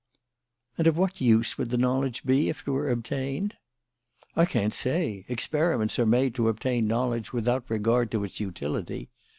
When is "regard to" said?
7.69-8.23